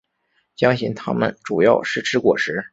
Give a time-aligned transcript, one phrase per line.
[0.55, 2.67] 相信它们主要是吃果实。